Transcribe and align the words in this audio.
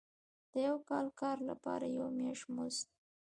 د 0.51 0.53
یو 0.67 0.77
کال 0.89 1.07
کار 1.21 1.37
لپاره 1.49 1.85
یو 1.99 2.07
میاشت 2.17 2.45
مزد. 2.55 2.87